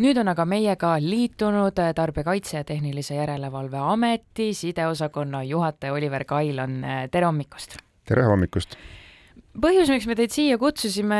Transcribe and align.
nüüd 0.00 0.16
on 0.16 0.32
aga 0.32 0.46
meiega 0.48 0.94
liitunud 1.04 1.76
Tarbijakaitse 1.94 2.56
ja 2.56 2.64
Tehnilise 2.64 3.14
Järelevalve 3.14 3.78
Ameti 3.78 4.54
sideosakonna 4.54 5.42
juhataja 5.44 5.92
Oliver 5.92 6.24
Kailan, 6.24 6.80
tere 7.10 7.26
hommikust! 7.28 7.76
tere 8.08 8.24
hommikust! 8.24 8.76
Põhjus, 9.58 9.90
miks 9.90 10.06
me 10.06 10.14
teid 10.14 10.30
siia 10.30 10.56
kutsusime, 10.60 11.18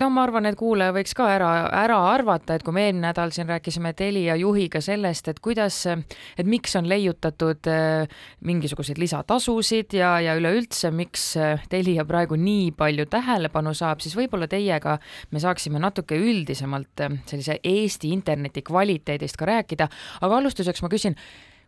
no 0.00 0.08
ma 0.10 0.24
arvan, 0.26 0.48
et 0.48 0.56
kuulaja 0.58 0.94
võiks 0.96 1.14
ka 1.14 1.28
ära, 1.30 1.50
ära 1.78 1.98
arvata, 2.10 2.56
et 2.56 2.64
kui 2.66 2.74
me 2.74 2.88
eelmine 2.88 3.06
nädal 3.06 3.30
siin 3.34 3.46
rääkisime 3.50 3.92
Telia 3.98 4.34
juhiga 4.40 4.80
sellest, 4.82 5.30
et 5.30 5.38
kuidas, 5.42 5.78
et 5.86 6.48
miks 6.48 6.74
on 6.78 6.88
leiutatud 6.90 7.70
äh, 7.70 8.10
mingisuguseid 8.48 8.98
lisatasusid 8.98 9.94
ja, 9.98 10.16
ja 10.24 10.34
üleüldse, 10.38 10.90
miks 10.94 11.28
äh, 11.38 11.62
Telia 11.70 12.06
praegu 12.08 12.38
nii 12.40 12.72
palju 12.78 13.06
tähelepanu 13.12 13.74
saab, 13.78 14.02
siis 14.02 14.16
võib-olla 14.18 14.50
teiega 14.50 14.98
me 15.30 15.42
saaksime 15.42 15.82
natuke 15.82 16.18
üldisemalt 16.18 17.06
äh, 17.06 17.16
sellise 17.30 17.60
Eesti 17.62 18.10
interneti 18.16 18.66
kvaliteedist 18.66 19.38
ka 19.38 19.48
rääkida, 19.52 19.90
aga 20.22 20.42
alustuseks 20.42 20.82
ma 20.82 20.90
küsin, 20.92 21.18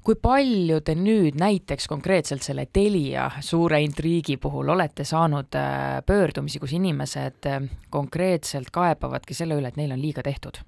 kui 0.04 0.18
palju 0.20 0.80
te 0.84 0.94
nüüd 0.98 1.38
näiteks 1.40 1.88
konkreetselt 1.88 2.44
selle 2.44 2.66
Telia 2.72 3.30
suure 3.44 3.80
intriigi 3.82 4.36
puhul 4.40 4.68
olete 4.74 5.04
saanud 5.08 5.56
äh, 5.56 6.02
pöördumisi, 6.06 6.60
kus 6.60 6.74
inimesed 6.76 7.48
äh, 7.48 7.64
konkreetselt 7.90 8.70
kaebavadki 8.74 9.36
selle 9.36 9.56
üle, 9.58 9.72
et 9.72 9.80
neil 9.80 9.96
on 9.96 10.02
liiga 10.02 10.22
tehtud? 10.22 10.60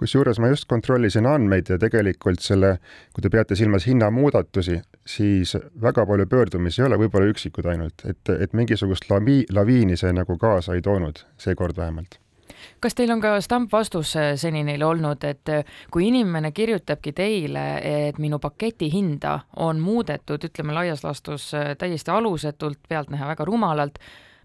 kusjuures 0.00 0.38
ma 0.40 0.48
just 0.48 0.64
kontrollisin 0.64 1.26
andmeid 1.28 1.68
ja 1.68 1.76
tegelikult 1.76 2.40
selle, 2.40 2.70
kui 3.12 3.20
te 3.20 3.28
peate 3.28 3.52
silmas 3.58 3.84
hinnamuudatusi, 3.84 4.78
siis 5.04 5.52
väga 5.82 6.06
palju 6.08 6.24
pöördumisi 6.30 6.80
ei 6.80 6.86
ole, 6.86 6.96
võib-olla 7.02 7.28
üksikud 7.28 7.68
ainult, 7.68 8.06
et, 8.08 8.32
et 8.32 8.56
mingisugust 8.56 9.10
lavi, 9.12 9.42
laviini 9.52 10.00
see 10.00 10.16
nagu 10.16 10.38
kaasa 10.40 10.78
ei 10.78 10.80
toonud, 10.88 11.20
seekord 11.36 11.76
vähemalt 11.76 12.16
kas 12.80 12.94
teil 12.94 13.10
on 13.10 13.20
ka 13.20 13.34
stampvastus 13.40 14.14
äh, 14.16 14.32
seni 14.40 14.62
neile 14.64 14.86
olnud, 14.86 15.24
et 15.24 15.48
äh, 15.48 15.64
kui 15.90 16.08
inimene 16.08 16.52
kirjutabki 16.52 17.12
teile, 17.12 17.64
et 18.08 18.18
minu 18.18 18.38
paketi 18.38 18.90
hinda 18.92 19.40
on 19.56 19.80
muudetud, 19.80 20.44
ütleme 20.50 20.74
laias 20.76 21.04
laastus 21.04 21.52
äh, 21.54 21.74
täiesti 21.78 22.10
alusetult, 22.10 22.78
pealtnäha 22.88 23.28
väga 23.34 23.44
rumalalt, 23.44 23.98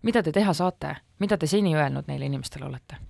mida 0.03 0.23
te 0.23 0.31
teha 0.31 0.53
saate, 0.53 0.95
mida 1.19 1.37
te 1.37 1.47
seni 1.47 1.75
öelnud 1.75 2.07
neile 2.07 2.25
inimestele 2.25 2.65
olete? 2.65 3.01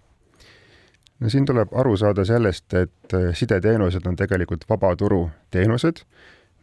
no 1.20 1.30
siin 1.32 1.46
tuleb 1.46 1.72
aru 1.72 1.98
saada 1.98 2.26
sellest, 2.26 2.74
et 2.74 3.14
sideteenused 3.34 4.08
on 4.08 4.16
tegelikult 4.20 4.66
vabaturu 4.70 5.30
teenused, 5.52 6.02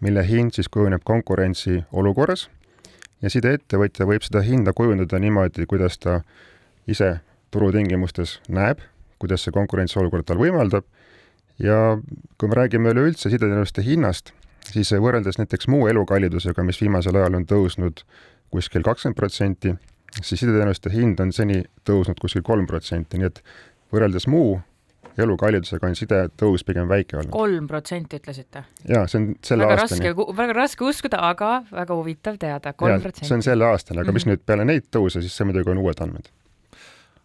mille 0.01 0.27
hind 0.29 0.53
siis 0.53 0.69
kujuneb 0.69 1.01
konkurentsi 1.05 1.79
olukorras 1.93 2.51
ja 3.23 3.31
sideettevõtja 3.31 4.07
võib 4.07 4.25
seda 4.27 4.43
hinda 4.45 4.75
kujundada 4.77 5.19
niimoodi, 5.23 5.67
kuidas 5.71 5.99
ta 6.03 6.21
ise 6.91 7.15
turutingimustes 7.53 8.41
näeb, 8.49 8.83
kuidas 9.23 9.45
see 9.45 9.55
konkurentsiolukord 9.55 10.27
tal 10.27 10.41
võimaldab 10.41 10.87
ja 11.63 11.99
kui 12.41 12.51
me 12.51 12.59
räägime 12.59 12.93
üleüldse 12.95 13.31
sideteenuste 13.31 13.85
hinnast, 13.87 14.33
siis 14.71 14.93
võrreldes 14.93 15.39
näiteks 15.41 15.69
muu 15.71 15.87
elukallidusega, 15.91 16.65
mis 16.67 16.81
viimasel 16.83 17.19
ajal 17.21 17.39
on 17.41 17.47
tõusnud 17.49 18.05
kuskil 18.53 18.85
kakskümmend 18.87 19.19
protsenti, 19.19 19.77
siis 20.21 20.43
sideteenuste 20.43 20.93
hind 20.93 21.21
on 21.23 21.33
seni 21.33 21.63
tõusnud 21.89 22.21
kuskil 22.21 22.45
kolm 22.47 22.67
protsenti, 22.71 23.21
nii 23.21 23.31
et 23.31 23.43
võrreldes 23.93 24.29
muu 24.31 24.59
elukallidusega 25.21 25.91
on 25.91 25.97
side 25.99 26.19
tõus 26.41 26.63
pigem 26.65 26.89
väike 26.89 27.19
olnud. 27.19 27.33
kolm 27.35 27.67
protsenti 27.69 28.17
ütlesite? 28.17 28.65
jaa, 28.89 29.05
see 29.07 29.21
on 29.21 29.27
selle 29.45 29.67
väga 29.69 29.85
aastani. 29.85 30.09
raske, 30.09 30.37
väga 30.39 30.57
raske 30.57 30.87
uskuda, 30.89 31.21
aga 31.29 31.51
väga 31.73 31.99
huvitav 31.99 32.39
teada, 32.41 32.73
kolm 32.73 33.03
protsenti. 33.05 33.29
see 33.29 33.37
on 33.37 33.45
selle 33.45 33.69
aastani, 33.69 34.01
aga 34.01 34.07
mm 34.07 34.09
-hmm. 34.11 34.15
mis 34.15 34.31
nüüd 34.31 34.47
peale 34.47 34.65
neid 34.65 34.89
tõuse, 34.89 35.21
siis 35.21 35.37
see 35.37 35.49
muidugi 35.49 35.71
on 35.71 35.85
uued 35.85 36.01
andmed 36.01 36.33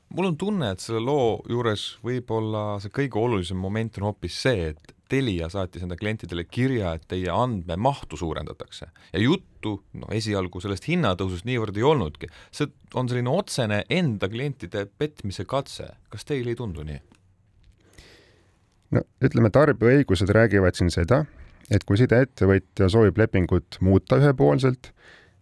mul 0.09 0.29
on 0.31 0.37
tunne, 0.39 0.71
et 0.71 0.83
selle 0.83 1.01
loo 1.03 1.39
juures 1.49 1.87
võib-olla 2.05 2.77
see 2.83 2.93
kõige 2.93 3.19
olulisem 3.21 3.59
moment 3.59 3.99
on 3.99 4.11
hoopis 4.11 4.37
see, 4.45 4.71
et 4.73 4.93
Telia 5.07 5.47
saatis 5.47 5.85
enda 5.85 5.95
klientidele 5.95 6.43
kirja, 6.51 6.91
et 6.97 7.05
teie 7.07 7.29
andmemahtu 7.31 8.17
suurendatakse 8.19 8.89
ja 9.13 9.21
juttu, 9.21 9.77
noh, 9.95 10.09
esialgu 10.11 10.59
sellest 10.59 10.89
hinnatõusust 10.89 11.47
niivõrd 11.47 11.79
ei 11.79 11.85
olnudki. 11.87 12.27
see 12.51 12.67
on 12.93 13.07
selline 13.07 13.31
otsene 13.31 13.83
enda 13.89 14.27
klientide 14.27 14.83
petmise 14.99 15.45
katse, 15.45 15.93
kas 16.11 16.27
teile 16.27 16.51
ei 16.51 16.59
tundu 16.59 16.83
nii? 16.87 16.99
no 18.91 19.03
ütleme, 19.23 19.51
tarbijaõigused 19.51 20.31
räägivad 20.35 20.75
siin 20.75 20.91
seda, 20.91 21.23
et 21.71 21.87
kui 21.87 21.99
sideettevõtja 21.99 22.91
soovib 22.91 23.17
lepingut 23.19 23.79
muuta 23.79 24.19
ühepoolselt, 24.19 24.91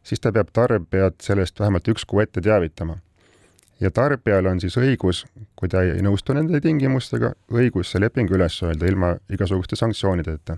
siis 0.06 0.22
ta 0.22 0.34
peab 0.34 0.53
tarbijat 0.53 1.25
sellest 1.25 1.59
vähemalt 1.59 1.89
üks 1.89 2.06
kuu 2.06 2.22
ette 2.22 2.41
teavitama 2.41 3.00
ja 3.80 3.91
tarbijal 3.91 4.46
on 4.50 4.62
siis 4.63 4.78
õigus, 4.80 5.25
kui 5.56 5.69
ta 5.72 5.84
ei 5.84 6.03
nõustu 6.06 6.36
nende 6.36 6.62
tingimustega, 6.63 7.34
õigus 7.52 7.91
see 7.91 8.03
leping 8.03 8.31
üles 8.31 8.58
öelda 8.63 8.88
ilma 8.90 9.16
igasuguste 9.31 9.75
sanktsioonideta. 9.80 10.58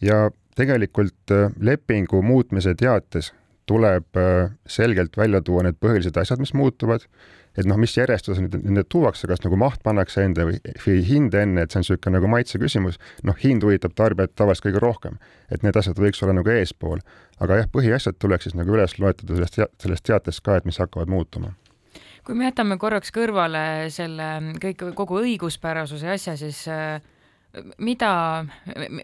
ja 0.00 0.30
tegelikult 0.56 1.30
äh, 1.30 1.52
lepingu 1.60 2.22
muutmise 2.22 2.74
teates 2.74 3.32
tuleb 3.66 4.16
äh, 4.16 4.50
selgelt 4.66 5.16
välja 5.16 5.40
tuua 5.42 5.62
need 5.62 5.78
põhilised 5.80 6.18
asjad, 6.18 6.40
mis 6.42 6.52
muutuvad, 6.54 7.04
et 7.56 7.68
noh, 7.68 7.76
mis 7.76 7.94
järjestuses 7.96 8.40
need, 8.42 8.56
need 8.64 8.88
tuuakse, 8.90 9.28
kas 9.28 9.44
nagu 9.44 9.56
maht 9.60 9.82
pannakse 9.84 10.24
ende 10.24 10.48
või, 10.48 10.58
või 10.86 10.98
hind 11.06 11.36
enne, 11.38 11.62
et 11.62 11.72
see 11.72 11.80
on 11.80 11.86
niisugune 11.86 12.16
nagu 12.16 12.32
maitse 12.32 12.58
küsimus, 12.58 12.98
noh, 13.28 13.36
hind 13.44 13.64
huvitab 13.64 13.94
tarbijat 13.96 14.34
tavaliselt 14.34 14.70
kõige 14.70 14.82
rohkem. 14.82 15.18
et 15.52 15.62
need 15.62 15.76
asjad 15.76 16.00
võiks 16.00 16.22
olla 16.24 16.40
nagu 16.40 16.50
eespool. 16.50 17.04
aga 17.40 17.62
jah, 17.62 17.72
põhiasjad 17.72 18.18
tuleks 18.18 18.48
siis 18.48 18.58
nagu 18.58 18.72
üles 18.72 18.98
loetada 18.98 19.36
sellest, 19.36 19.60
sellest 19.84 20.04
teatest 20.08 20.42
ka, 20.42 20.56
et 20.56 20.64
mis 20.64 20.80
hakkavad 20.80 21.08
muutuma 21.12 21.54
kui 22.26 22.36
me 22.38 22.46
jätame 22.50 22.78
korraks 22.80 23.10
kõrvale 23.14 23.90
selle 23.90 24.28
kõik, 24.62 24.84
kogu 24.98 25.18
õiguspärasuse 25.22 26.12
asja, 26.12 26.36
siis 26.38 26.62
äh, 26.70 27.00
mida, 27.82 28.12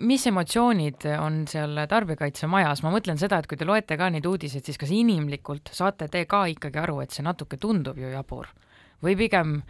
mis 0.01 0.25
emotsioonid 0.31 1.05
on 1.19 1.43
seal 1.51 1.83
tarbijakaitsemajas, 1.91 2.83
ma 2.85 2.93
mõtlen 2.95 3.21
seda, 3.21 3.41
et 3.41 3.49
kui 3.51 3.59
te 3.61 3.69
loete 3.69 3.99
ka 4.01 4.09
neid 4.13 4.27
uudiseid, 4.29 4.65
siis 4.65 4.81
kas 4.81 4.93
inimlikult 4.95 5.73
saate 5.75 6.09
te 6.13 6.25
ka 6.31 6.47
ikkagi 6.55 6.81
aru, 6.81 7.03
et 7.05 7.15
see 7.15 7.27
natuke 7.27 7.61
tundub 7.61 7.99
ju 8.01 8.13
jabur 8.13 8.49
või 9.05 9.15
pigem, 9.19 9.61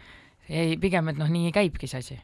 ei, 0.47 0.77
pigem, 0.81 1.11
et 1.11 1.19
noh, 1.19 1.29
nii 1.29 1.53
käibki 1.55 1.89
see 1.89 2.03
asi? 2.05 2.19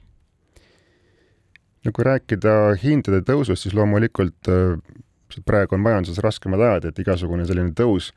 no 1.86 1.92
kui 1.94 2.06
rääkida 2.08 2.56
hindade 2.82 3.22
tõusust, 3.28 3.66
siis 3.66 3.76
loomulikult 3.78 4.50
äh, 4.50 4.80
praegu 5.46 5.76
on 5.76 5.84
majanduses 5.84 6.24
raskemad 6.24 6.62
ajad, 6.62 6.90
et 6.90 7.04
igasugune 7.04 7.46
selline 7.46 7.76
tõus 7.78 8.14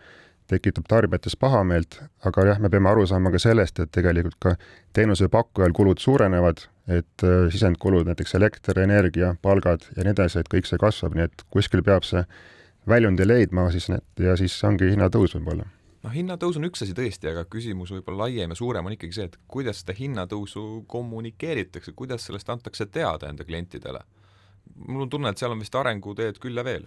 tekitab 0.48 0.88
tarbijates 0.88 1.36
pahameelt, 1.36 2.00
aga 2.26 2.44
jah, 2.50 2.60
me 2.60 2.70
peame 2.72 2.90
aru 2.90 3.06
saama 3.06 3.32
ka 3.34 3.40
sellest, 3.42 3.80
et 3.82 3.92
tegelikult 3.94 4.36
ka 4.40 4.54
teenusepakkujal 4.96 5.74
kulud 5.76 6.00
suurenevad, 6.02 6.64
et 6.88 7.24
äh, 7.24 7.48
sisendkulud, 7.52 8.08
näiteks 8.08 8.34
elekter, 8.38 8.80
energia, 8.80 9.34
palgad 9.42 9.84
ja 9.96 10.04
nii 10.04 10.16
edasi, 10.16 10.40
et 10.40 10.52
kõik 10.52 10.68
see 10.68 10.80
kasvab, 10.80 11.16
nii 11.18 11.28
et 11.28 11.44
kuskil 11.54 11.84
peab 11.84 12.06
see 12.08 12.24
väljundi 12.88 13.26
leidma 13.28 13.68
siis 13.74 13.90
need 13.92 14.24
ja 14.24 14.36
siis 14.40 14.54
ongi 14.64 14.88
hinnatõus 14.94 15.36
võib-olla 15.36 15.66
noh, 16.04 16.14
hinnatõus 16.14 16.56
on 16.58 16.68
üks 16.68 16.84
asi 16.84 16.94
tõesti, 16.96 17.28
aga 17.30 17.44
küsimus 17.50 17.92
võib-olla 17.92 18.26
laiem 18.26 18.54
ja 18.54 18.58
suurem 18.58 18.86
on 18.86 18.94
ikkagi 18.94 19.16
see, 19.16 19.26
et 19.28 19.36
kuidas 19.50 19.82
seda 19.82 19.96
hinnatõusu 19.98 20.62
kommunikeeritakse, 20.88 21.92
kuidas 21.98 22.24
sellest 22.28 22.48
antakse 22.54 22.86
teada 22.86 23.28
enda 23.28 23.44
klientidele. 23.44 24.00
mul 24.86 25.02
on 25.02 25.10
tunne, 25.10 25.28
et 25.28 25.38
seal 25.38 25.52
on 25.52 25.60
vist 25.60 25.74
arenguteed 25.74 26.38
küll 26.40 26.56
ja 26.56 26.64
veel 26.64 26.86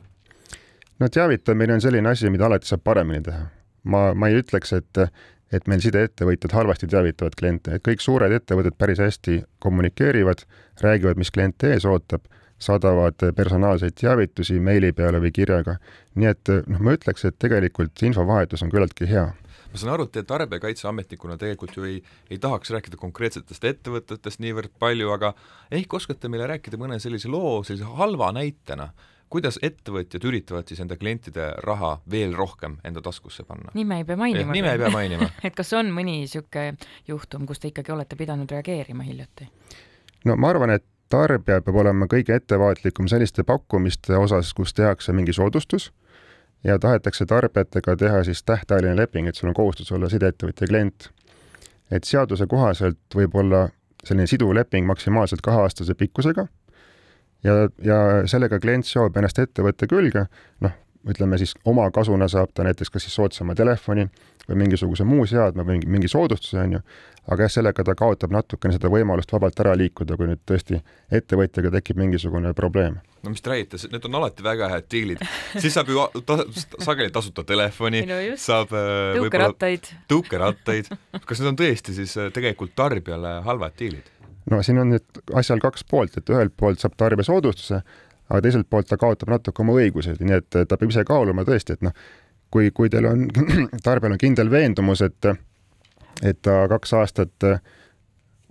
no 1.01 1.09
teavitamine 1.09 1.73
on 1.73 1.81
selline 1.81 2.13
asi, 2.13 2.29
mida 2.29 2.47
alati 2.47 2.69
saab 2.69 2.83
paremini 2.85 3.23
teha. 3.25 3.45
ma, 3.83 4.01
ma 4.13 4.29
ei 4.29 4.37
ütleks, 4.37 4.75
et, 4.77 4.99
et 5.51 5.67
meil 5.67 5.81
sideettevõtjad 5.81 6.53
halvasti 6.53 6.89
teavitavad 6.91 7.37
kliente, 7.39 7.75
et 7.75 7.85
kõik 7.87 8.03
suured 8.03 8.33
ettevõtted 8.35 8.77
päris 8.77 9.01
hästi 9.01 9.41
kommunikeerivad, 9.63 10.45
räägivad, 10.83 11.17
mis 11.17 11.33
klient 11.33 11.65
ees 11.65 11.87
ootab, 11.89 12.27
saadavad 12.61 13.31
personaalseid 13.35 13.97
teavitusi 13.97 14.59
meili 14.61 14.91
peale 14.93 15.17
või 15.23 15.31
kirjaga. 15.33 15.79
nii 16.15 16.27
et 16.29 16.51
noh, 16.67 16.79
ma 16.79 16.93
ütleks, 16.93 17.25
et 17.25 17.39
tegelikult 17.41 18.03
infovahetus 18.05 18.61
on 18.61 18.69
küllaltki 18.69 19.09
hea 19.09 19.31
ma 19.71 19.79
saan 19.79 19.93
aru, 19.93 20.05
et 20.05 20.17
te 20.17 20.23
tarbijakaitseametnikuna 20.27 21.37
tegelikult 21.39 21.77
ju 21.77 21.85
ei, 21.87 22.01
ei 22.29 22.37
tahaks 22.43 22.73
rääkida 22.75 22.99
konkreetsetest 22.99 23.65
ettevõtetest 23.69 24.41
niivõrd 24.43 24.73
palju, 24.79 25.13
aga 25.15 25.31
ehk 25.71 25.95
oskate 25.95 26.29
meile 26.31 26.49
rääkida 26.51 26.79
mõne 26.81 26.99
sellise 26.99 27.31
loo 27.31 27.61
sellise 27.63 27.87
halva 27.97 28.33
näitena, 28.35 28.89
kuidas 29.31 29.59
ettevõtjad 29.63 30.25
üritavad 30.27 30.67
siis 30.67 30.81
enda 30.83 30.97
klientide 30.99 31.47
raha 31.63 31.95
veel 32.11 32.35
rohkem 32.37 32.77
enda 32.87 33.01
taskusse 33.01 33.45
panna? 33.47 33.71
nime 33.73 34.01
ei 34.01 34.05
pea 34.07 34.19
mainima. 34.19 34.53
nime 34.53 34.71
ei 34.71 34.81
pea 34.81 34.91
mainima 34.93 35.29
et 35.47 35.55
kas 35.55 35.73
on 35.77 35.91
mõni 35.95 36.21
niisugune 36.23 36.75
juhtum, 37.07 37.47
kus 37.49 37.63
te 37.63 37.71
ikkagi 37.71 37.93
olete 37.95 38.19
pidanud 38.19 38.51
reageerima 38.51 39.07
hiljuti? 39.07 39.47
no 40.25 40.35
ma 40.35 40.51
arvan, 40.51 40.75
et 40.77 40.85
tarbija 41.11 41.61
peab 41.63 41.81
olema 41.83 42.07
kõige 42.11 42.35
ettevaatlikum 42.39 43.09
selliste 43.11 43.43
pakkumiste 43.47 44.17
osas, 44.17 44.53
kus 44.53 44.73
tehakse 44.73 45.15
mingi 45.15 45.33
soodustus 45.35 45.91
ja 46.63 46.77
tahetakse 46.79 47.25
tarbijatega 47.25 47.95
teha 47.97 48.23
siis 48.23 48.43
tähtajaline 48.43 48.95
leping, 48.95 49.27
et 49.27 49.35
sul 49.35 49.51
on 49.51 49.57
kohustus 49.57 49.91
olla 49.91 50.09
sideettevõtja 50.09 50.67
klient. 50.67 51.09
et 51.91 52.03
seaduse 52.07 52.47
kohaselt 52.47 53.15
võib 53.15 53.35
olla 53.35 53.69
selline 54.03 54.27
siduv 54.27 54.53
leping 54.55 54.87
maksimaalselt 54.87 55.41
kaheaastase 55.41 55.93
pikkusega 55.95 56.47
ja, 57.43 57.57
ja 57.83 57.99
sellega 58.29 58.59
klient 58.59 58.87
seob 58.89 59.17
ennast 59.17 59.39
ettevõtte 59.41 59.89
külge, 59.91 60.27
noh, 60.61 60.77
ütleme 61.09 61.37
siis 61.41 61.55
oma 61.65 61.87
kasuna 61.93 62.27
saab 62.29 62.51
ta 62.53 62.65
näiteks 62.65 62.93
kas 62.93 63.07
siis 63.07 63.15
soodsama 63.17 63.55
telefoni 63.57 64.05
või 64.49 64.57
mingisuguse 64.63 65.05
muu 65.07 65.25
seadme 65.29 65.63
või 65.65 65.77
mingi, 65.77 65.89
mingi 65.89 66.09
soodustuse, 66.11 66.59
on 66.61 66.75
ju, 66.77 66.81
aga 67.33 67.45
jah, 67.45 67.53
sellega 67.53 67.85
ta 67.85 67.95
kaotab 67.97 68.33
natukene 68.33 68.75
seda 68.75 68.89
võimalust 68.91 69.31
vabalt 69.33 69.59
ära 69.63 69.73
liikuda, 69.77 70.17
kui 70.17 70.29
nüüd 70.29 70.41
tõesti 70.49 70.81
ettevõtjaga 71.13 71.71
tekib 71.77 72.01
mingisugune 72.01 72.53
probleem. 72.57 72.99
no 73.23 73.33
mis 73.33 73.41
te 73.41 73.53
räägite, 73.53 73.81
need 73.91 74.05
on 74.09 74.21
alati 74.21 74.45
väga 74.45 74.69
head 74.73 74.87
diilid, 74.91 75.25
siis 75.57 75.73
saab 75.77 75.89
ju 75.89 76.07
ta, 76.25 76.41
sageli 76.77 77.13
tasuta 77.13 77.45
telefoni 77.47 78.05
no, 78.09 78.21
saab 78.37 78.73
äh, 78.73 79.17
tõukerattaid, 79.17 79.93
tõukerattaid, 80.11 80.89
kas 81.25 81.41
need 81.41 81.53
on 81.53 81.61
tõesti 81.61 81.97
siis 81.97 82.17
äh, 82.17 82.33
tegelikult 82.33 82.75
tarbijale 82.77 83.39
halvad 83.45 83.77
diilid? 83.79 84.09
No 84.49 84.61
siin 84.65 84.81
on 84.81 84.95
nüüd 84.95 85.21
asjal 85.37 85.61
kaks 85.63 85.85
poolt, 85.89 86.17
et 86.17 86.29
ühelt 86.33 86.55
poolt 86.57 86.81
saab 86.81 86.97
tarbija 86.97 87.27
soodustuse, 87.27 87.81
aga 88.29 88.41
teiselt 88.41 88.69
poolt 88.69 88.89
ta 88.89 88.97
kaotab 88.97 89.29
natuke 89.33 89.63
oma 89.63 89.75
õiguseid, 89.77 90.23
nii 90.23 90.39
et 90.39 90.49
ta 90.55 90.77
peab 90.77 90.89
ise 90.89 91.05
kaaluma 91.07 91.45
tõesti, 91.47 91.77
et 91.77 91.85
noh, 91.85 91.95
kui, 92.51 92.71
kui 92.75 92.89
teil 92.89 93.07
on, 93.11 93.27
tarbijal 93.87 94.17
on 94.17 94.21
kindel 94.21 94.51
veendumus, 94.53 95.03
et 95.05 95.33
et 96.21 96.37
ta 96.45 96.67
kaks 96.69 96.91
aastat 96.93 97.45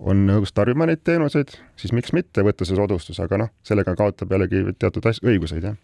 on 0.01 0.25
nõus 0.25 0.51
tarbima 0.55 0.87
neid 0.89 1.03
teenuseid, 1.05 1.53
siis 1.79 1.93
miks 1.95 2.11
mitte 2.15 2.43
võtta 2.43 2.65
see 2.65 2.75
soodustus, 2.75 3.19
aga 3.23 3.37
noh, 3.43 3.51
sellega 3.63 3.93
kaotab 3.95 4.33
jällegi 4.33 4.63
teatud 4.81 5.05
õiguseid, 5.05 5.69
jah. 5.69 5.79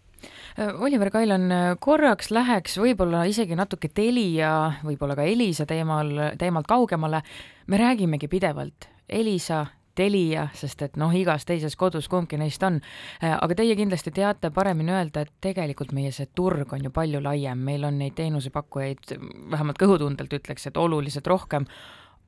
Oliver 0.82 1.12
Kailan, 1.14 1.46
korraks 1.78 2.32
läheks 2.34 2.74
võib-olla 2.82 3.22
isegi 3.30 3.54
natuke 3.54 3.92
Telia, 3.94 4.50
võib-olla 4.82 5.14
ka 5.14 5.26
Elisa 5.28 5.66
teemal, 5.70 6.10
teemalt 6.38 6.66
kaugemale. 6.66 7.22
me 7.66 7.78
räägimegi 7.78 8.28
pidevalt 8.28 8.88
Elisa, 9.08 9.66
Telia, 9.98 10.48
sest 10.54 10.82
et 10.86 10.98
noh, 11.00 11.12
igas 11.14 11.46
teises 11.48 11.74
kodus 11.76 12.08
kumbki 12.08 12.38
neist 12.38 12.62
on. 12.62 12.80
aga 13.20 13.58
teie 13.58 13.76
kindlasti 13.78 14.12
teate 14.14 14.52
paremini 14.54 14.94
öelda, 14.94 15.26
et 15.26 15.32
tegelikult 15.44 15.92
meie 15.96 16.12
see 16.14 16.30
turg 16.34 16.72
on 16.72 16.84
ju 16.86 16.94
palju 16.94 17.22
laiem, 17.24 17.58
meil 17.58 17.84
on 17.88 17.98
neid 17.98 18.14
teenusepakkujaid, 18.18 19.16
vähemalt 19.50 19.80
kõhutundelt 19.80 20.38
ütleks, 20.38 20.68
et 20.70 20.76
oluliselt 20.78 21.26
rohkem 21.26 21.66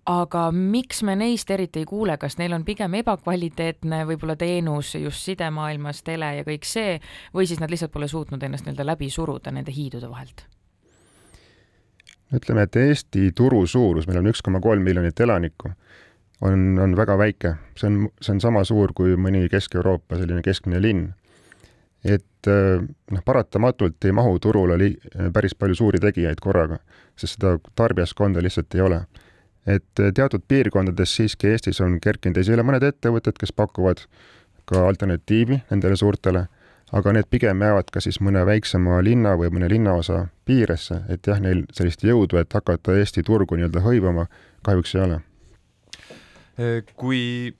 aga 0.08 0.46
miks 0.54 1.02
me 1.06 1.14
neist 1.18 1.50
eriti 1.52 1.82
ei 1.82 1.88
kuule, 1.88 2.16
kas 2.20 2.38
neil 2.40 2.54
on 2.56 2.64
pigem 2.64 2.94
ebakvaliteetne 3.00 4.02
võib-olla 4.08 4.36
teenus 4.40 4.94
just 4.98 5.26
sidemaailmas, 5.28 6.02
tele 6.06 6.32
ja 6.38 6.46
kõik 6.46 6.64
see, 6.68 6.96
või 7.34 7.48
siis 7.48 7.60
nad 7.60 7.72
lihtsalt 7.72 7.92
pole 7.92 8.08
suutnud 8.08 8.42
ennast 8.42 8.66
nii-öelda 8.66 8.86
läbi 8.86 9.10
suruda 9.10 9.52
nende 9.54 9.74
hiidude 9.74 10.10
vahelt? 10.10 10.46
ütleme, 12.30 12.62
et 12.62 12.76
Eesti 12.78 13.32
turu 13.34 13.64
suurus, 13.66 14.06
meil 14.06 14.20
on 14.20 14.30
üks 14.30 14.42
koma 14.46 14.60
kolm 14.62 14.84
miljonit 14.86 15.18
elanikku 15.20 15.72
on, 16.40 16.78
on 16.78 16.96
väga 16.96 17.16
väike, 17.18 17.54
see 17.76 17.88
on, 17.90 18.08
see 18.20 18.34
on 18.34 18.42
sama 18.42 18.64
suur 18.64 18.94
kui 18.96 19.16
mõni 19.20 19.46
Kesk-Euroopa 19.52 20.18
selline 20.20 20.42
keskmine 20.44 20.80
linn. 20.82 21.08
et 22.04 22.48
äh, 22.48 22.80
noh, 23.12 23.22
paratamatult 23.24 24.04
ei 24.08 24.12
mahu 24.16 24.38
turule 24.40 24.78
li-, 24.80 24.96
päris 25.32 25.54
palju 25.54 25.76
suuri 25.76 26.00
tegijaid 26.00 26.40
korraga, 26.40 26.78
sest 27.16 27.36
seda 27.36 27.58
tarbijaskonda 27.76 28.42
lihtsalt 28.42 28.74
ei 28.74 28.80
ole. 28.80 29.02
et 29.66 30.00
teatud 30.14 30.42
piirkondades 30.48 31.16
siiski 31.16 31.52
Eestis 31.52 31.80
on 31.84 31.98
kerkinud 32.00 32.40
esile 32.40 32.64
mõned 32.64 32.82
ettevõtted, 32.82 33.36
kes 33.36 33.52
pakuvad 33.52 34.06
ka 34.64 34.86
alternatiivi 34.88 35.60
nendele 35.70 35.96
suurtele, 35.96 36.46
aga 36.92 37.12
need 37.12 37.28
pigem 37.30 37.60
jäävad 37.60 37.92
ka 37.92 38.00
siis 38.00 38.20
mõne 38.24 38.46
väiksema 38.46 39.02
linna 39.04 39.36
või 39.36 39.52
mõne 39.52 39.68
linnaosa 39.68 40.26
piiresse, 40.48 41.02
et 41.08 41.26
jah, 41.26 41.40
neil 41.40 41.66
sellist 41.76 42.02
jõudu, 42.02 42.40
et 42.40 42.52
hakata 42.52 42.96
Eesti 42.96 43.22
turgu 43.22 43.60
nii-öelda 43.60 43.84
hõivama, 43.84 44.30
kahjuks 44.64 44.94
ei 44.96 45.04
ole 45.04 45.20
kui, 46.98 47.54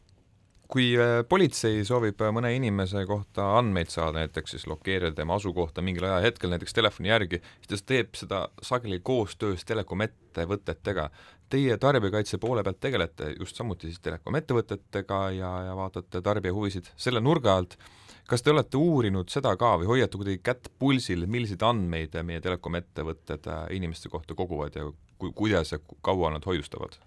kui 0.70 0.93
äh, 0.99 1.20
politsei 1.29 1.82
soovib 1.87 2.20
äh, 2.23 2.32
mõne 2.35 2.52
inimese 2.55 3.02
kohta 3.08 3.47
andmeid 3.58 3.91
saada, 3.93 4.20
näiteks 4.20 4.56
siis 4.56 4.67
lokeerida 4.70 5.14
tema 5.17 5.38
asukohta 5.41 5.82
mingil 5.85 6.06
ajahetkel, 6.08 6.52
näiteks 6.52 6.76
telefoni 6.76 7.11
järgi, 7.11 7.41
siis 7.67 7.82
ta 7.82 7.93
teeb 7.94 8.19
seda 8.19 8.41
sageli 8.62 9.00
koostöös 9.05 9.64
telekomettevõtetega. 9.69 11.08
Teie 11.50 11.79
tarbijakaitse 11.82 12.38
poole 12.38 12.62
pealt 12.62 12.79
tegelete 12.81 13.32
just 13.38 13.58
samuti 13.58 13.91
siis 13.91 14.02
telekomettevõtetega 14.05 15.23
ja, 15.35 15.55
ja 15.70 15.79
vaatate 15.79 16.23
tarbija 16.23 16.55
huvisid 16.55 16.93
selle 16.96 17.23
nurga 17.25 17.56
alt. 17.58 17.79
kas 18.31 18.44
te 18.46 18.53
olete 18.53 18.79
uurinud 18.79 19.32
seda 19.32 19.56
ka 19.58 19.73
või 19.81 19.88
hoiate 19.91 20.19
kuidagi 20.20 20.38
kätt 20.38 20.69
pulsil, 20.79 21.25
milliseid 21.26 21.64
andmeid 21.67 22.14
meie 22.23 22.41
telekomettevõtted 22.41 23.49
inimeste 23.75 24.08
kohta 24.08 24.38
koguvad 24.38 24.76
ja 24.79 24.87
ku-, 25.19 25.32
kuidas 25.32 25.73
ja 25.73 25.81
kaua 26.03 26.31
nad 26.31 26.46
hoiustavad? 26.46 27.00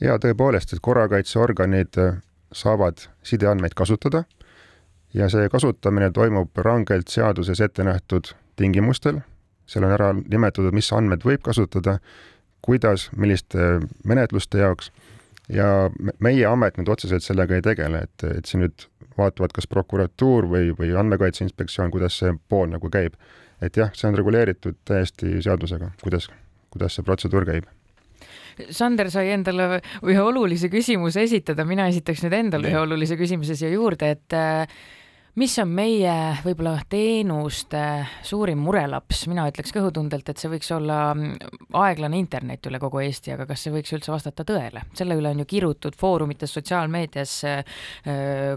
Ja 0.00 0.18
tõepoolest, 0.18 0.74
et 0.74 0.82
korrakaitseorganid 0.82 1.98
äh, 2.00 2.20
saavad 2.52 3.06
sideandmeid 3.26 3.76
kasutada 3.78 4.24
ja 5.14 5.28
see 5.30 5.48
kasutamine 5.52 6.10
toimub 6.14 6.58
rangelt 6.64 7.10
seaduses 7.10 7.60
ette 7.60 7.84
nähtud 7.84 8.32
tingimustel, 8.56 9.20
seal 9.66 9.86
on 9.86 9.94
ära 9.94 10.10
nimetatud, 10.14 10.74
mis 10.74 10.90
andmeid 10.94 11.24
võib 11.26 11.42
kasutada, 11.46 11.98
kuidas, 12.62 13.08
milliste 13.16 13.80
menetluste 14.04 14.60
jaoks. 14.60 14.90
Ja 15.50 15.90
meie 16.22 16.44
amet 16.46 16.76
nüüd 16.78 16.90
otseselt 16.92 17.24
sellega 17.24 17.56
ei 17.56 17.64
tegele, 17.64 18.04
et, 18.06 18.24
et 18.38 18.46
siin 18.46 18.62
nüüd 18.62 18.84
vaatavad, 19.18 19.50
kas 19.56 19.66
prokuratuur 19.66 20.46
või, 20.52 20.70
või 20.78 20.92
Andmekaitse 20.94 21.42
Inspektsioon, 21.42 21.90
kuidas 21.90 22.20
see 22.20 22.36
pool 22.48 22.70
nagu 22.70 22.90
käib. 22.92 23.18
et 23.60 23.76
jah, 23.76 23.90
see 23.92 24.08
on 24.08 24.14
reguleeritud 24.16 24.78
täiesti 24.88 25.42
seadusega, 25.42 25.90
kuidas, 26.02 26.30
kuidas 26.70 26.94
see 26.96 27.04
protseduur 27.04 27.44
käib 27.44 27.66
Sander 28.74 29.10
sai 29.12 29.30
endale 29.34 29.80
ühe 30.04 30.22
olulise 30.22 30.70
küsimuse 30.72 31.26
esitada, 31.26 31.66
mina 31.68 31.88
esitaks 31.90 32.24
nüüd 32.24 32.36
endale 32.36 32.70
ühe 32.72 32.80
olulise 32.80 33.18
küsimuse 33.20 33.56
siia 33.58 33.72
juurde, 33.72 34.14
et 34.16 34.36
äh, 34.36 34.80
mis 35.38 35.54
on 35.62 35.70
meie 35.72 36.14
võib-olla 36.44 36.74
teenuste 36.90 37.82
suurim 38.26 38.60
murelaps, 38.64 39.24
mina 39.30 39.46
ütleks 39.50 39.72
kõhutundelt, 39.74 40.28
et 40.30 40.40
see 40.40 40.50
võiks 40.52 40.70
olla 40.74 40.98
mm, 41.14 41.54
aeglane 41.78 42.18
internet 42.20 42.66
üle 42.70 42.80
kogu 42.82 43.02
Eesti, 43.04 43.34
aga 43.36 43.46
kas 43.50 43.64
see 43.64 43.74
võiks 43.74 43.94
üldse 43.96 44.12
vastata 44.12 44.46
tõele? 44.46 44.84
selle 44.98 45.16
üle 45.18 45.32
on 45.34 45.44
ju 45.44 45.48
kirutud 45.50 45.96
foorumites, 45.98 46.52
sotsiaalmeedias 46.58 47.38
äh, 47.48 47.78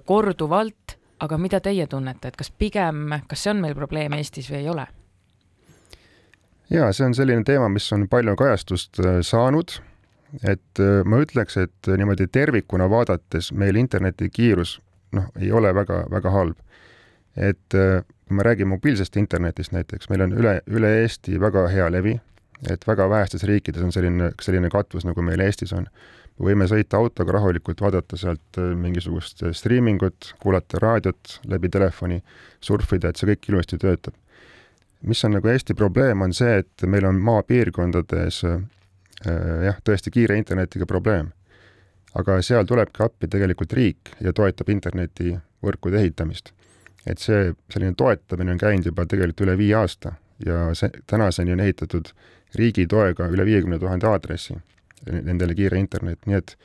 korduvalt, 0.08 0.98
aga 1.24 1.40
mida 1.40 1.62
teie 1.64 1.88
tunnete, 1.88 2.34
et 2.34 2.40
kas 2.40 2.52
pigem, 2.52 3.20
kas 3.30 3.46
see 3.46 3.54
on 3.54 3.64
meil 3.64 3.78
probleem 3.78 4.18
Eestis 4.18 4.50
või 4.52 4.64
ei 4.64 4.70
ole? 4.74 4.88
jaa, 6.74 6.92
see 6.92 7.06
on 7.06 7.16
selline 7.16 7.46
teema, 7.46 7.70
mis 7.70 7.90
on 7.94 8.08
palju 8.10 8.38
kajastust 8.40 9.04
äh, 9.04 9.22
saanud 9.26 9.78
et 10.42 10.82
äh, 10.82 11.04
ma 11.06 11.22
ütleks, 11.22 11.58
et 11.62 11.92
niimoodi 11.98 12.28
tervikuna 12.32 12.90
vaadates 12.90 13.52
meil 13.54 13.78
interneti 13.80 14.30
kiirus 14.34 14.80
noh, 15.14 15.30
ei 15.40 15.52
ole 15.52 15.74
väga, 15.76 16.04
väga 16.12 16.34
halb. 16.34 16.58
et 17.38 17.78
äh, 17.78 18.04
kui 18.28 18.38
me 18.38 18.44
räägime 18.46 18.76
mobiilsest 18.76 19.18
internetist 19.18 19.74
näiteks, 19.74 20.10
meil 20.10 20.26
on 20.26 20.34
üle, 20.38 20.60
üle 20.70 20.90
Eesti 21.02 21.40
väga 21.42 21.68
hea 21.70 21.88
levi, 21.92 22.14
et 22.70 22.88
väga 22.88 23.08
vähestes 23.10 23.44
riikides 23.50 23.84
on 23.84 23.92
selline, 23.92 24.32
selline 24.42 24.70
katvus, 24.74 25.06
nagu 25.06 25.22
meil 25.22 25.42
Eestis 25.42 25.74
on. 25.74 25.88
võime 26.42 26.66
sõita 26.66 26.98
autoga 26.98 27.36
rahulikult, 27.36 27.82
vaadata 27.82 28.18
sealt 28.18 28.58
äh, 28.58 28.74
mingisugust 28.78 29.44
striimingut, 29.54 30.34
kuulata 30.42 30.82
raadiot 30.82 31.40
läbi 31.48 31.70
telefoni, 31.70 32.24
surfida, 32.62 33.10
et 33.10 33.22
see 33.22 33.30
kõik 33.30 33.50
ilusti 33.50 33.78
töötab. 33.78 34.14
mis 35.02 35.24
on 35.26 35.34
nagu 35.36 35.48
Eesti 35.48 35.74
probleem, 35.74 36.22
on 36.22 36.34
see, 36.34 36.58
et 36.64 36.86
meil 36.88 37.06
on 37.06 37.20
maapiirkondades 37.22 38.44
Äh, 38.44 38.62
jah, 39.26 39.80
tõesti 39.86 40.12
kiire 40.12 40.38
internetiga 40.38 40.86
probleem. 40.90 41.32
aga 42.14 42.42
seal 42.46 42.66
tulebki 42.70 43.02
appi 43.04 43.28
tegelikult 43.28 43.72
riik 43.74 44.12
ja 44.22 44.34
toetab 44.34 44.70
internetivõrkude 44.70 45.98
ehitamist. 45.98 46.52
et 47.06 47.20
see, 47.20 47.54
selline 47.70 47.94
toetamine 47.98 48.52
on 48.52 48.58
käinud 48.58 48.86
juba 48.86 49.06
tegelikult 49.06 49.48
üle 49.48 49.58
viie 49.58 49.76
aasta 49.76 50.14
ja 50.46 50.74
see, 50.74 50.90
tänaseni 51.08 51.52
on 51.52 51.60
ehitatud 51.60 52.14
riigi 52.56 52.88
toega 52.88 53.28
üle 53.28 53.46
viiekümne 53.46 53.80
tuhande 53.80 54.08
aadressi 54.08 54.56
nendele 55.12 55.56
kiire 55.56 55.80
internet, 55.80 56.20
nii 56.26 56.38
et 56.38 56.56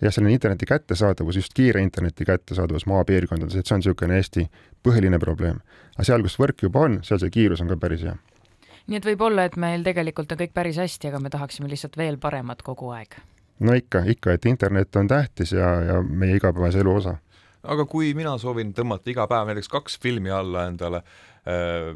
jah, 0.00 0.12
selline 0.12 0.32
interneti 0.32 0.66
kättesaadavus, 0.66 1.36
just 1.36 1.52
kiire 1.54 1.82
interneti 1.82 2.24
kättesaadavus 2.24 2.86
maapiirkondades, 2.86 3.56
et 3.56 3.66
see 3.66 3.74
on 3.76 3.82
niisugune 3.82 4.16
Eesti 4.16 4.46
põhiline 4.84 5.18
probleem. 5.20 5.60
aga 5.96 6.04
seal, 6.04 6.22
kus 6.22 6.38
võrk 6.40 6.64
juba 6.64 6.86
on, 6.88 7.00
seal 7.02 7.20
see 7.20 7.30
kiirus 7.30 7.60
on 7.60 7.68
ka 7.68 7.76
päris 7.76 8.06
hea 8.08 8.16
nii 8.90 9.00
et 9.00 9.06
võib-olla, 9.08 9.46
et 9.48 9.58
meil 9.60 9.84
tegelikult 9.86 10.32
on 10.34 10.40
kõik 10.40 10.54
päris 10.56 10.78
hästi, 10.80 11.10
aga 11.10 11.20
me 11.22 11.32
tahaksime 11.32 11.70
lihtsalt 11.70 11.96
veel 12.00 12.18
paremat 12.20 12.62
kogu 12.66 12.92
aeg. 12.96 13.16
no 13.64 13.76
ikka, 13.76 14.04
ikka, 14.16 14.34
et 14.36 14.48
internet 14.50 14.96
on 14.96 15.08
tähtis 15.08 15.54
ja, 15.56 15.70
ja 15.88 16.00
meie 16.02 16.36
igapäevase 16.40 16.82
elu 16.84 16.96
osa. 17.02 17.16
aga 17.62 17.86
kui 17.88 18.12
mina 18.14 18.36
soovin 18.38 18.74
tõmmata 18.76 19.10
iga 19.10 19.28
päev 19.30 19.52
näiteks 19.52 19.72
kaks 19.72 19.98
filmi 20.02 20.30
alla 20.30 20.66
endale 20.68 21.00
äh, 21.48 21.94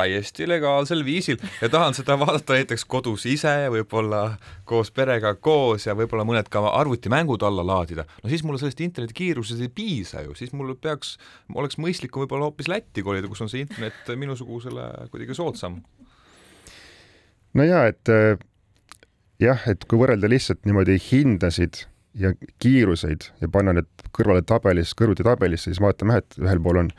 täiesti 0.00 0.46
legaalsel 0.48 1.04
viisil 1.04 1.36
ja 1.60 1.68
tahan 1.68 1.94
seda 1.94 2.16
vaadata 2.18 2.56
näiteks 2.56 2.86
kodus 2.88 3.26
ise, 3.28 3.52
võib-olla 3.74 4.38
koos 4.64 4.88
perega 4.96 5.34
koos 5.34 5.84
ja 5.86 5.96
võib-olla 5.98 6.24
mõned 6.24 6.48
ka 6.48 6.62
arvutimängud 6.70 7.42
alla 7.44 7.66
laadida, 7.66 8.06
no 8.22 8.32
siis 8.32 8.44
mulle 8.46 8.62
sellest 8.62 8.80
internetikiirusest 8.86 9.66
ei 9.66 9.72
piisa 9.74 10.24
ju, 10.24 10.36
siis 10.38 10.54
mul 10.56 10.72
peaks, 10.80 11.18
oleks 11.54 11.76
mõistlikum 11.82 12.24
võib-olla 12.24 12.48
hoopis 12.48 12.70
Lätti 12.70 13.04
kolida, 13.04 13.28
kus 13.28 13.44
on 13.44 13.52
see 13.52 13.66
internet 13.66 14.14
minusugusele 14.16 15.10
kuidagi 15.12 15.36
soodsam 15.36 15.82
no 17.54 17.66
jaa, 17.66 17.86
et 17.90 18.12
äh, 18.12 18.40
jah, 19.42 19.62
et 19.70 19.86
kui 19.88 20.00
võrrelda 20.00 20.30
lihtsalt 20.30 20.64
niimoodi 20.68 20.98
hindasid 21.10 21.84
ja 22.18 22.32
kiiruseid 22.62 23.30
ja 23.40 23.48
panna 23.52 23.74
need 23.78 23.88
kõrvale 24.16 24.42
tabelis, 24.46 24.94
kõrvuti 24.98 25.26
tabelisse, 25.26 25.70
siis 25.70 25.80
vaatame, 25.82 26.20
et 26.20 26.38
ühel 26.42 26.60
pool 26.62 26.82
on, 26.84 26.92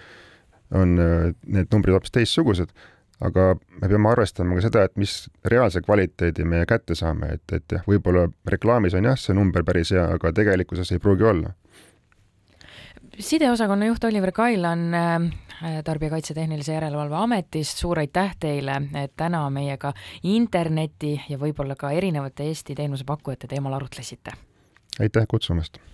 on 0.77 0.97
äh, 1.03 1.29
need 1.45 1.71
numbrid 1.73 1.97
hoopis 1.97 2.15
teistsugused. 2.17 2.73
aga 3.21 3.51
me 3.53 3.85
peame 3.85 4.09
arvestama 4.09 4.55
ka 4.57 4.61
seda, 4.65 4.83
et 4.87 4.95
mis 4.97 5.11
reaalse 5.45 5.83
kvaliteedi 5.85 6.41
me 6.41 6.63
kätte 6.65 6.95
saame, 6.97 7.35
et, 7.35 7.53
et 7.53 7.75
jah, 7.75 7.83
võib-olla 7.85 8.25
reklaamis 8.49 8.95
on 8.97 9.05
jah, 9.05 9.19
see 9.19 9.35
number 9.37 9.63
päris 9.63 9.91
hea, 9.93 10.07
aga 10.15 10.31
tegelikkuses 10.33 10.89
ei 10.91 10.99
pruugi 11.03 11.27
olla 11.29 11.51
sideosakonna 13.19 13.85
juht 13.85 14.03
Oliver 14.03 14.31
Kailan 14.31 14.93
äh, 14.93 15.83
Tarbijakaitse 15.83 16.33
Tehnilise 16.33 16.73
Järelevalve 16.73 17.15
Ametist, 17.15 17.77
suur 17.77 17.99
aitäh 17.99 18.35
teile, 18.39 18.81
et 19.03 19.13
täna 19.17 19.43
meiega 19.49 19.93
interneti 20.23 21.13
ja 21.29 21.37
võib-olla 21.41 21.75
ka 21.75 21.91
erinevate 21.91 22.47
Eesti 22.49 22.75
teenusepakkujate 22.75 23.47
teemal 23.47 23.77
arutlesite. 23.77 24.31
aitäh 24.99 25.27
kutsumast! 25.27 25.91